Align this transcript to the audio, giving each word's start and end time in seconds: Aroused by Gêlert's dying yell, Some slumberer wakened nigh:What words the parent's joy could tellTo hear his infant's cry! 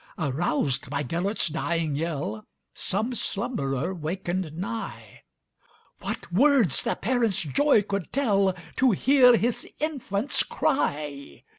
Aroused 0.17 0.89
by 0.89 1.03
Gêlert's 1.03 1.45
dying 1.47 1.93
yell, 1.93 2.47
Some 2.73 3.13
slumberer 3.13 3.93
wakened 3.93 4.51
nigh:What 4.53 6.33
words 6.33 6.81
the 6.81 6.95
parent's 6.95 7.43
joy 7.43 7.83
could 7.83 8.11
tellTo 8.11 8.95
hear 8.95 9.35
his 9.37 9.67
infant's 9.77 10.41
cry! 10.41 11.43